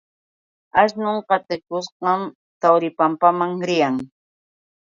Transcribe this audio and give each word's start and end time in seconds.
Asnun 0.81 1.17
atikushqam 1.35 2.21
Tawripampaman 2.61 3.51
riyan. 3.67 3.95